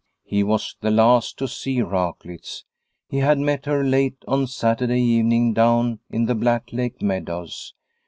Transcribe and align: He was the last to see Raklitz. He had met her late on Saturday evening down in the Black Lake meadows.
He 0.23 0.41
was 0.41 0.75
the 0.81 0.89
last 0.89 1.37
to 1.37 1.47
see 1.47 1.79
Raklitz. 1.79 2.63
He 3.07 3.17
had 3.17 3.37
met 3.37 3.67
her 3.67 3.83
late 3.83 4.17
on 4.27 4.47
Saturday 4.47 4.99
evening 5.01 5.53
down 5.53 5.99
in 6.09 6.25
the 6.25 6.33
Black 6.33 6.73
Lake 6.73 7.03
meadows. 7.03 7.75